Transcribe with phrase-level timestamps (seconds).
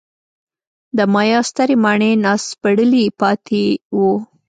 [0.97, 3.63] د مایا سترې ماڼۍ ناسپړلي پاتې
[3.97, 4.13] وو.